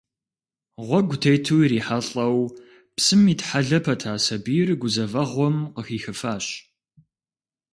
[0.85, 2.37] Гъуэгу тету ирихьэлӏэу
[2.95, 6.45] псым итхьэлэ пэта сабийр гузэвэгъуэм къыхихыфащ.